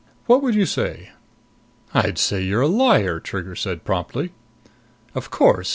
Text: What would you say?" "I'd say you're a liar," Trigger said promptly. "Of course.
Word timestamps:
What 0.25 0.41
would 0.41 0.55
you 0.55 0.65
say?" 0.65 1.11
"I'd 1.93 2.17
say 2.17 2.41
you're 2.41 2.61
a 2.63 2.67
liar," 2.67 3.19
Trigger 3.19 3.55
said 3.55 3.83
promptly. 3.85 4.31
"Of 5.13 5.29
course. 5.29 5.69